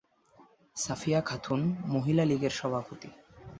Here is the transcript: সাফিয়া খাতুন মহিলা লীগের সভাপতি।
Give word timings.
সাফিয়া 0.77 1.19
খাতুন 1.21 1.61
মহিলা 1.85 2.23
লীগের 2.25 2.53
সভাপতি। 2.59 3.09